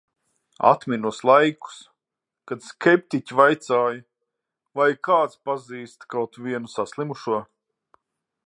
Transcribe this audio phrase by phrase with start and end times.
[0.67, 1.75] Atminos laikus,
[2.51, 4.01] kad skeptiķi vaicāja,
[4.81, 7.45] vai kāds pazīst kaut vienu saslimušo.